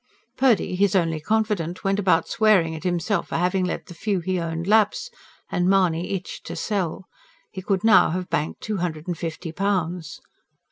[0.35, 4.39] Purdy, his only confidant, went about swearing at himself for having let the few he
[4.39, 5.11] owned lapse;
[5.51, 7.05] and Mahony itched to sell.
[7.51, 10.19] He could now have banked two hundred and fifty pounds.